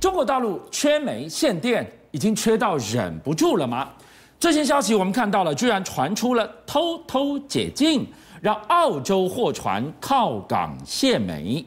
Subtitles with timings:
[0.00, 3.90] 中国大陆缺煤限电，已经缺到忍不住了吗？
[4.38, 8.06] 最新消息我们看到了，居然传出了偷偷解禁，
[8.40, 11.62] 让澳洲货船靠港卸煤，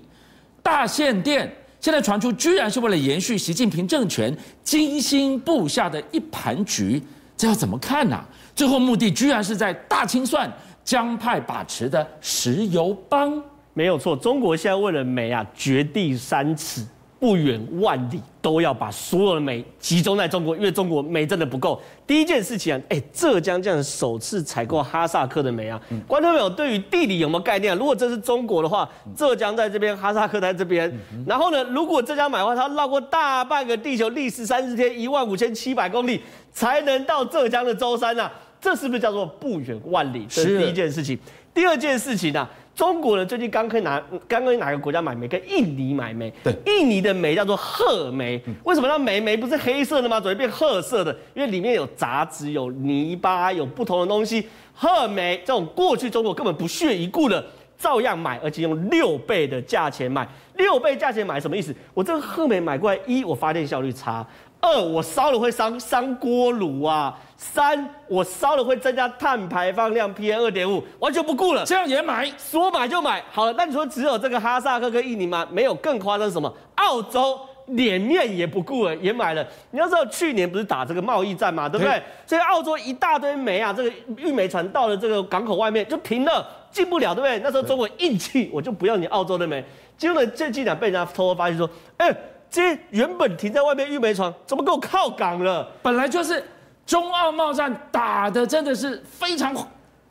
[0.64, 1.48] 大限电。
[1.80, 7.00] 现在传出居然是为了延续习近平政权精心布下的一盘局，
[7.38, 8.26] 这要怎么看呢、啊？
[8.56, 10.52] 最后目的居然是在大清算
[10.84, 13.40] 江派把持的石油帮。
[13.74, 16.84] 没有错，中国现在为了煤啊，掘地三尺。
[17.24, 21.82] 不远万里都要把所有的煤集中在中国，因为中国煤真的不够。
[22.06, 27.78] 第一件事情啊，哎，浙江这样首次采购哈萨克的煤啊，观众朋友对于地理有没有概念啊？
[27.80, 30.94] 如果这是中国的话，浙江在这边，哈萨克在这边，
[31.26, 36.20] 然后呢，如果浙江买的话，它绕过大半个地球，历时三十天，一万五千七百公里
[36.52, 38.30] 才能到浙江的舟山啊，
[38.60, 40.26] 这是不是叫做不远万里？
[40.28, 41.18] 这是第一件事情。
[41.54, 42.46] 第二件事情呢？
[42.76, 45.28] 中国人最近刚可以拿，刚跟哪个国家买煤？
[45.28, 46.34] 跟印尼买煤。
[46.44, 48.42] 对，印尼的煤叫做褐煤。
[48.64, 50.20] 为什么那煤煤不是黑色的吗？
[50.20, 51.16] 怎么变褐色的？
[51.36, 54.48] 因为里面有杂质、有泥巴、有不同的东西。
[54.74, 57.46] 褐煤这种过去中国根本不屑一顾的，
[57.78, 60.28] 照样买，而且用六倍的价钱买。
[60.56, 61.76] 六倍价钱买什么意思？
[61.94, 64.26] 我这个褐煤买过来，一我发电效率差。
[64.64, 67.14] 二，我烧了会伤伤锅炉啊！
[67.36, 71.66] 三，我烧了会增加碳排放量 PM 二点五，完全不顾了。
[71.66, 73.22] 这样也买，说买就买。
[73.30, 75.46] 好了，那你说只有这个哈萨克跟印尼吗？
[75.52, 76.52] 没有，更夸张是什么？
[76.76, 79.46] 澳洲脸面也不顾了，也买了。
[79.72, 82.02] 你要知道，去年不是打这个贸易战嘛，对不对？
[82.26, 87.38] 所以澳洲一大堆煤啊，这个运煤船到了这个港口外面就停了，进不了，对不对？
[87.40, 89.62] 那时候中国硬气，我就不要你澳洲的煤。
[89.98, 92.18] 结果呢，这几年被人家偷偷发现说，哎、欸。
[92.54, 95.68] 这原本停在外面运煤船，怎么给我靠港了？
[95.82, 96.46] 本来就是
[96.86, 99.52] 中澳贸战打的真的是非常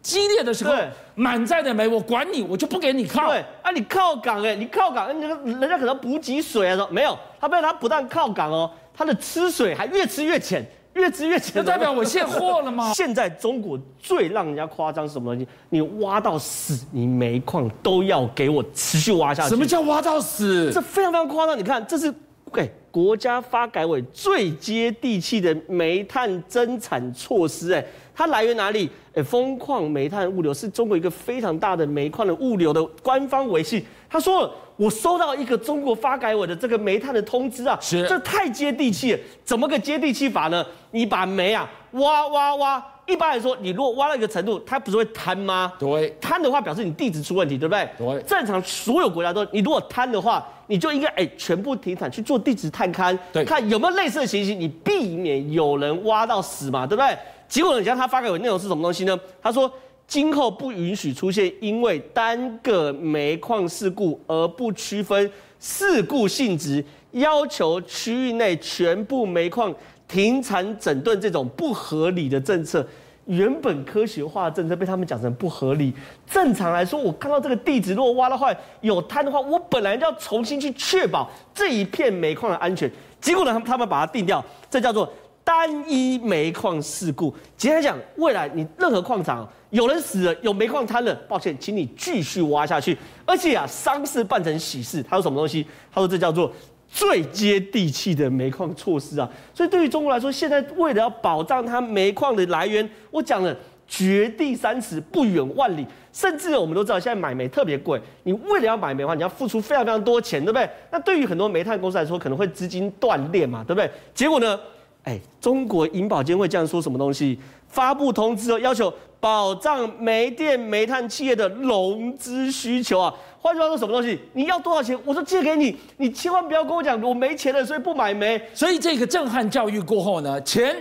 [0.03, 0.75] 激烈的时候，
[1.15, 3.29] 满载的煤我管你，我就不给你靠。
[3.29, 11.55] 对啊，你靠港哎，你靠港，那个人家可能补给水啊，说没有，他被他不但靠港哦，他的吃水还越吃越浅，越吃越浅。
[11.55, 12.91] 就代表我现货了吗？
[12.99, 15.49] 现在中国最让人家夸张是什么东西？
[15.69, 19.51] 你挖到死，你煤矿都要给我持续挖下去。
[19.51, 20.73] 什么叫挖到死？
[20.75, 21.57] 这非常非常夸张。
[21.57, 22.13] 你看，这是。
[22.53, 28.89] 给国家发改委最接地气的煤炭增产措施，哎，它来源哪里？
[29.15, 33.85] 哎，丰矿煤炭物流是中国一个非常大的煤矿的物流的官方维系。
[34.09, 39.19] 他说，我收到一个中国发改委的这个煤炭的通知啊，是这太接地气了。
[39.45, 40.65] 怎么个接地气法呢？
[40.91, 42.87] 你把煤啊挖挖挖。
[43.05, 45.73] 一般来说，你如果挖到一个程度，它不是会瘫吗？
[45.79, 47.89] 对，瘫的话表示你地质出问题，对不对？
[47.99, 48.23] 对。
[48.23, 57.15] 正常所有国家都，你如果瘫的话，你就应该哎全部停产去做地质探勘，对，看有没有类似的情形，你避免有人挖到死嘛，对不对？
[57.47, 59.15] 结果呢，你像他发给我内容是什么东西呢？
[59.43, 59.71] 他说
[60.07, 65.31] 今后不允许出现因为单个煤矿事故而不区分
[65.61, 69.75] 事故性质，要求区域内全部煤矿。
[70.09, 72.87] 停产整顿这种不合理的政策，
[73.27, 75.95] 原本科学化的政策被他们讲成不合理。
[76.29, 82.91] 正常来说，我看到这个地质如果挖的话有滩的话，我本来就要重新去确保这一片煤矿的安全。
[83.21, 85.11] 结果呢，他们他们把它定掉，这叫做
[85.45, 87.35] 单一煤矿事故。
[87.57, 92.99] 简单讲，未来你任何矿场有人死了，有煤矿瘫了，抱歉，请你继续挖下去。
[93.25, 95.67] 而且啊，丧事办成喜事，他说什么东西？
[95.93, 96.53] 他说这叫做。
[96.95, 103.57] 最接地气的煤矿措施啊，所以对于中国来说，现在为了要保障它煤矿的来源，我讲了
[103.89, 110.69] 掘地三尺不远万里，甚至我们都知道现在买煤特别贵，你为了要买煤的话，你要付出非常非常多钱，对不对？
[110.91, 113.91] 那对于很多煤炭公司来说，可能会资金断裂嘛，对不对？
[114.15, 114.61] 结果呢，
[115.05, 117.39] 哎，中国银保监会这样说什么东西？
[117.69, 123.13] 发布通知哦，要求保障煤电、煤炭企业的融资需求啊。
[123.41, 124.19] 换句话说，什么东西？
[124.35, 125.77] 你要多少钱，我就借给你。
[125.97, 128.41] 你千万不要跟我讲我没钱了，所以不买煤。
[128.55, 130.77] 所以这个震撼教育过后呢，钱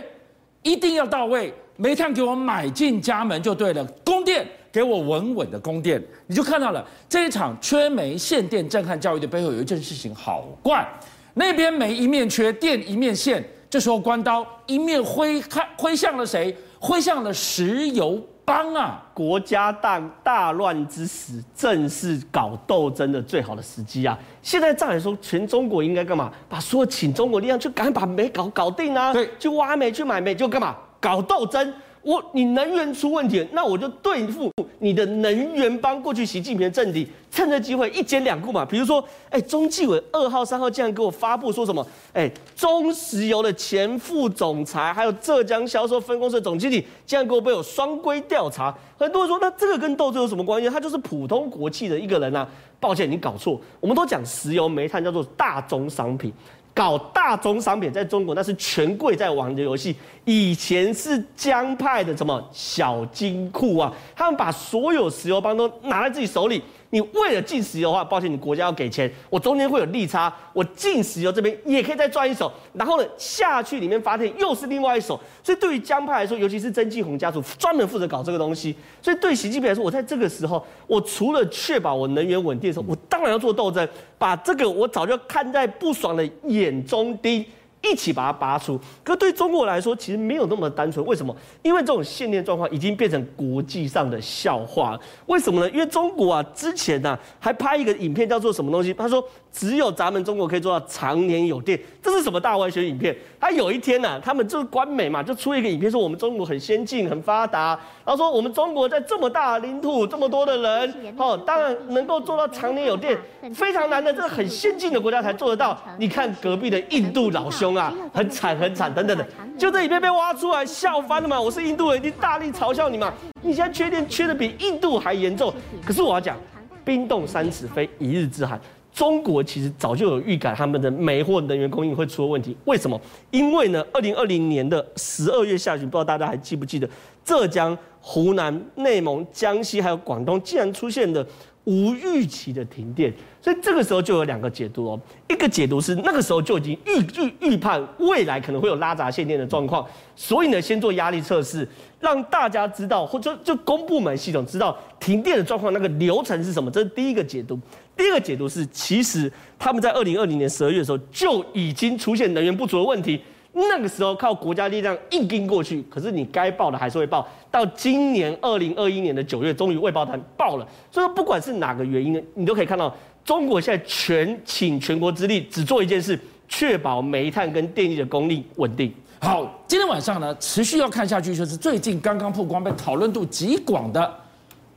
[0.62, 3.84] 一定要到位，煤炭给我买进家门就对了。
[4.04, 10.88] 供电给我稳稳的供电，你就看到了这一场缺煤限电震撼教育的背后有一件事情好怪，
[11.34, 16.56] 那边煤一面缺，电一面限，这时候关刀一面挥，看挥向了谁？
[16.78, 18.22] 挥向了石油。
[18.44, 19.02] 帮啊！
[19.14, 24.18] 国家大大乱之时，正是搞斗争的最好的时机啊！
[24.42, 26.30] 现在照理说，全中国应该干嘛？
[26.50, 29.14] 把所有请中国力量去赶紧把煤搞搞定啊！
[29.14, 30.76] 对，去挖煤去买煤，就干嘛？
[31.00, 31.74] 搞斗争。
[32.04, 38.66] 我你能源出问题，那我就对付你的能源帮过去习近平的政敌，趁这机会一兼两顾嘛。
[38.66, 41.86] 比如说，哎，中纪委二号、三号竟然给我发布说什么？
[42.14, 48.76] 哎，中石油的前副总裁，还有浙江销售分公司的总经理，竟然给我被我双规调查。
[48.98, 50.68] 很多人说，那这个跟斗争有什么关系？
[50.70, 52.48] 他就是普通国企的一个人啊。
[52.80, 53.62] 抱歉，你搞错。
[53.80, 56.34] 我们都讲石油煤炭叫做大宗商品。
[56.74, 59.96] 搞大宗商品在中国，那是权贵在玩的游戏。
[60.26, 66.62] 以前是江派的什么小金库啊，他们把所有石油帮都拿在自己手里。
[66.92, 75.20] 你为了进石油的话，抱歉，你国家要给钱，我中间会有利差，我进石油这边也可以再赚一手，然后呢下去里面发电又是另外一手。
[75.42, 78.76] 所以对于江派来说，尤其是曾纪红家族专门负责搞这个东西。
[79.02, 87.46] 所以对习近平来说，我在这个时候，我除了确保我能源稳定的时候，我当然要做斗争，把这个我早就看在不爽的眼中钉。
[87.82, 91.04] 一起把它拔出，可对中国来说，其实没有那么单纯。
[91.06, 91.36] 为什么？
[91.64, 95.00] 因为这种限电状况已经变成国际上的笑话。
[95.26, 95.70] 为什么呢？
[95.72, 98.94] 因为中国啊，之前呢、啊、还拍一个影片，叫做什么东西？
[98.94, 101.80] 他说只有咱们中国可以做到常年有电。
[102.02, 103.16] 这是什么大外宣影片？
[103.40, 107.80] 他有一天呢、啊，他们就是官媒嘛，就出一个影片，说我们中国很先进、很发达。
[108.06, 113.18] 然后说我们中国在这么大的领土、这么多的人，哦，当然能够做到常年有电，
[113.54, 115.78] 非常难的，这个很先进的国家才做得到。
[115.98, 117.72] 你看隔壁的印度老兄。
[117.72, 119.26] 啊，很惨很惨，等等的，
[119.58, 121.40] 就这影片被挖出来，笑翻了嘛！
[121.40, 123.14] 我是印度人，一定大力嘲笑你嘛！
[123.42, 125.54] 你现在缺电缺的比印度还严重，
[125.86, 126.38] 可是我要讲，
[126.84, 128.60] 冰冻三尺非一日之寒。
[128.94, 132.56] 中国其实早就有预感，他们的煤或能源供应会出问题。
[132.66, 133.00] 为什么？
[133.32, 136.90] 因为呢，二零二零年的十二月下旬，不知道大家还记不记得，
[137.24, 141.26] 浙江、湖南、内蒙、江西还有广东，竟然出现的
[141.64, 143.14] 无预期的停电。
[143.42, 149.86] 所以这个时候就有两个解读哦，一个解读是那个时候就已经预预预判未来可能会有拉闸限电的状况，
[150.16, 151.68] 所以呢，先做压力测试，
[152.00, 157.60] 让大家知道或者就公部门系统知道停电的状况那个流程是什么，这是第一个解读。
[157.98, 163.22] 第二个解读是，其实他们在二零二零年十二月的时候就已经出现能源不足的问题。
[163.54, 167.28] 那个时候靠国家力量硬撑过去，可是你该报的还是会报。
[167.50, 170.68] 到今年二零二一年的九月，终于未爆弹爆了。
[170.90, 172.96] 所以说，不管是哪个原因呢，你都可以看到，
[173.26, 176.18] 中国现在全倾全国之力，只做一件事，
[176.48, 178.94] 确保煤炭跟电力的供应稳定。
[179.20, 184.14] 好，今天晚上呢，持续要看下去，就是最近刚刚曝光、被讨论度极广的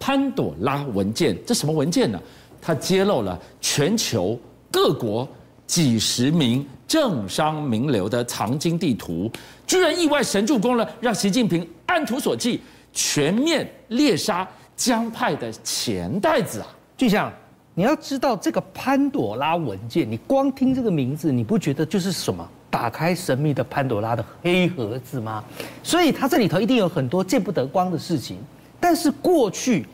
[0.00, 1.38] 潘朵拉文件。
[1.46, 2.20] 这什么文件呢？
[2.60, 4.38] 它揭露了全球
[4.72, 5.28] 各国
[5.74, 6.64] 几十名。
[6.86, 9.28] 政商名流的藏金地图，
[9.66, 12.60] 居然意外神助攻了，让习近平按图索骥，
[12.92, 16.66] 全面猎杀江派的钱袋子啊！
[16.96, 17.32] 俊相，
[17.74, 25.42] 你要知道这个潘朵拉文件，你光听这个名字，你不觉得就是什么打开神秘的潘朵拉的黑盒子吗？
[25.82, 28.36] 所以它这里头一定有很多见不得光的事情。
[28.78, 29.86] 但是过去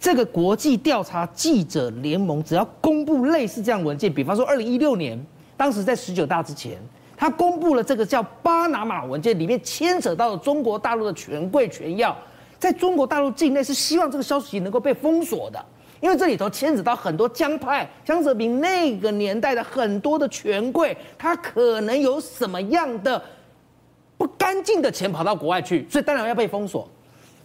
[0.00, 5.18] 这个国际调查记者联盟只要公布类似这样文件，比方说二零一六年。
[5.56, 6.78] 当时在十九大之前，
[7.16, 12.16] 他公布了这个叫巴拿马文件，里面牵扯到了中国大陆的权贵权要，
[12.60, 15.58] 在中国大陆境内是希望这个消息能够被封锁的，
[16.00, 23.20] 因为这里头牵扯到很多江派，江泽民那个年代的很多的权贵，他可能有什么样的
[24.16, 26.88] 不干净的钱跑到国外去，所以当然要被封锁。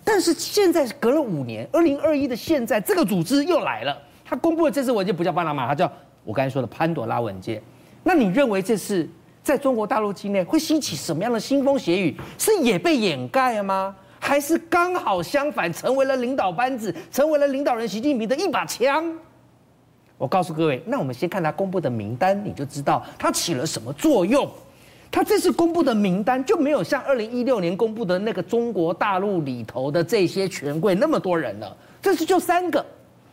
[0.03, 5.91] 但是现在隔了五年，二零二一的现在，这个组织又来了，他公布的这次文件不叫巴拿马，他叫
[6.23, 7.61] 我刚才说的潘朵拉文件。
[8.03, 9.07] 那你认为这次
[9.41, 12.15] 在中国大陆境内会兴起什么样的腥风血雨？
[12.37, 13.95] 是也被掩盖了吗？
[14.19, 19.03] 还是刚好相反，成为了领导班子，成为了领导人习近平的一把枪？
[20.17, 24.49] 我告诉各位，那我们先看他公布的名单，你就知道他起了什么作用。
[25.13, 32.83] 他这次公布的名单就没有像二零一六年公布的那个中国大陆里头的这些权贵那么多人了，这次就三个，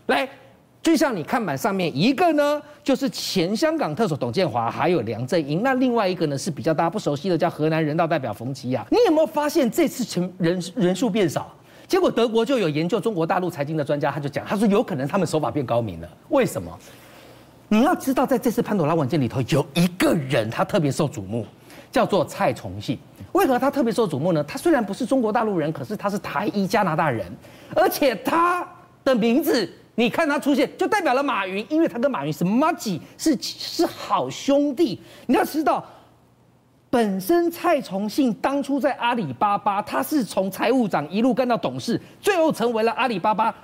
[0.09, 0.29] 来。
[0.83, 5.63] 就像你看板上面一个呢，就是前香港特首董建华，还有梁振英。
[5.63, 8.87] 那另外一个呢，是比较大家不熟悉的，叫河南人大代表冯吉亚。
[8.91, 11.51] 你有没有发现这次成人人数变少？
[11.89, 16.09] 结果德国就有研究中国大陆财经的专家，他就讲，他说有可能他们手法变高明了。
[16.29, 16.71] 为什么？
[17.69, 21.47] 你要知道，在这次潘朵拉文件里头，有一个人他特别受瞩目，
[21.91, 22.99] 叫做蔡崇信。
[23.33, 24.43] 为何他特别受瞩目呢？
[24.45, 27.31] 他虽然不是中国大陆人，可是他是台裔加拿大人，
[27.75, 28.67] 而且他
[29.05, 29.71] 的名字。
[29.97, 34.99] 你看他出现，就代表了马云，因为他跟马云是麻吉，是是好兄弟。
[35.27, 35.85] 你要知道，
[36.89, 43.55] 本身蔡崇信当初在阿里巴巴，他是从财务长一路干到董事，最后成为了阿里巴巴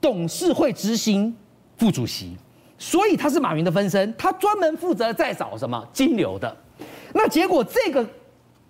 [0.00, 1.34] 董事会执行
[1.76, 2.36] 副主席，
[2.78, 6.56] 所以他是马云的分身，他专门负责在找什么金流的。
[7.12, 8.06] 那结果这个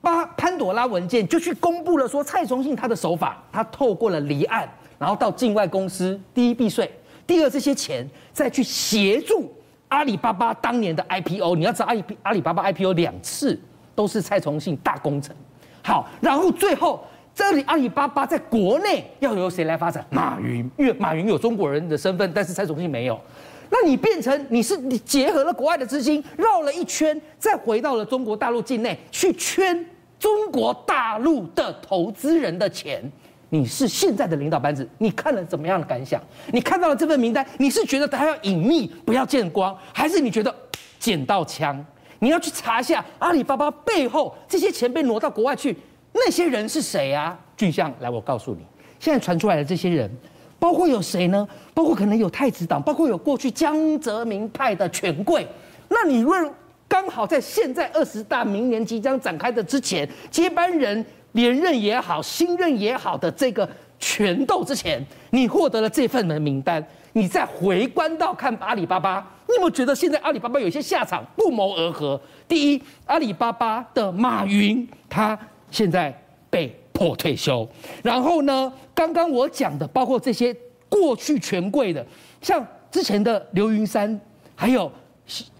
[0.00, 4.66] 巴潘朵拉文件就去公布了，说蔡崇信他的手法，他透过了离岸，
[4.98, 6.90] 然后到境外公司，第一避税。
[7.26, 9.52] 第二，这些钱再去协助
[9.88, 13.60] 阿里巴巴当年的 IPO，你要知道阿里阿里巴巴 IPO 两次
[13.94, 15.36] 都是蔡崇信大功臣。
[15.82, 17.04] 好，然后最后
[17.40, 20.04] 这里阿里巴巴在国内要由谁来发展？
[20.10, 23.18] 马云，因为马云有中国人的身份，但是蔡崇信没有。
[23.70, 29.86] 那你变成你是你结合了国外的资金，绕了一圈，再回到了中国大陆境内去圈
[30.18, 33.02] 中国大陆的投资人的钱。
[33.48, 36.22] 你是现在的领导班子，你看了怎么样的感想？
[36.52, 40.54] 你看到了这份名单，你是觉得他要隐秘，不要见光，还是你觉得
[40.98, 41.82] 捡到枪？
[42.18, 45.74] 你要去查一下阿里巴巴背后这些钱被挪到国外去，
[46.24, 47.38] 那些人是谁啊？
[47.56, 48.60] 俊相，来，我告诉你，
[48.98, 50.10] 现在传出来的这些人，
[50.58, 51.48] 包括有谁呢？
[51.72, 55.46] 包括可能有太子党，包括有过去江泽民派的权贵。
[55.88, 56.52] 那你问，
[56.86, 61.04] 刚好在现在二十大明年即将展开的之前，接班人。
[61.34, 63.68] 连任也好，新任也好的这个
[64.00, 65.00] 权斗之前，
[65.30, 72.20] 你获得了这份的名单，你再回观到看阿里巴巴，你有没有觉得现在阿里巴巴有些下场不谋而合？
[72.48, 75.38] 第一，阿里巴巴的马云他
[75.70, 76.12] 现在
[76.48, 77.68] 被迫退休，
[78.02, 80.54] 然后呢，刚刚我讲的包括这些
[80.88, 82.04] 过去权贵的，
[82.42, 84.20] 像之前的刘云山，
[84.54, 84.90] 还有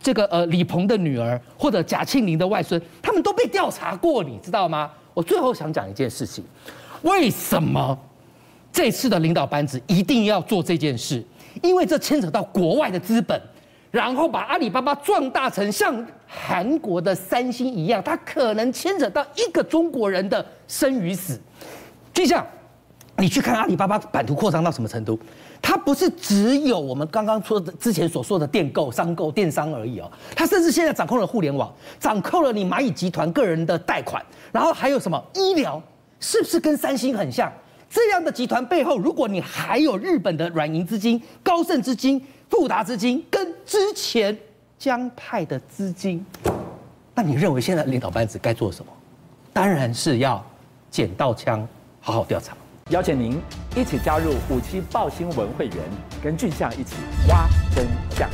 [0.00, 4.90] 这个呃李鹏的女儿或者贾庆林的外孙，他们都被调查过，你知道吗？
[5.14, 6.44] 我最后想讲一件事情，
[7.02, 7.98] 为什么
[8.72, 11.24] 这次的领导班子一定要做这件事？
[11.62, 13.40] 因为这牵扯到国外的资本，
[13.90, 21.40] 然后把阿里巴巴壮大成像韩国的三星一样，它可能牵扯到一个中国人的生与死。
[22.12, 22.46] 就像
[23.16, 25.18] 你去看阿里巴巴版图扩张到什么程度？
[25.62, 35.82] 它不是只有我们刚刚说的之前所说的电购、商购、电商而已哦，它甚至现在掌控了互联网，掌控了你蚂蚁集团个人的贷款，然后还有什么医疗，
[36.18, 37.52] 是不是跟三星很像？
[37.90, 44.36] 这样的集团背后，如果你还有日本的软银资金、高盛资金、富达资金跟之前
[44.76, 46.26] 江派的资金，
[47.14, 48.92] 那你认为现在领导班子该做什么？
[49.52, 50.44] 当然是要
[50.90, 51.66] 捡到枪，
[52.00, 52.56] 好好调查。
[52.90, 53.40] 邀请您
[53.76, 55.76] 一起加入五七报新闻会员，
[56.22, 56.96] 跟俊相一起
[57.28, 58.28] 挖真相。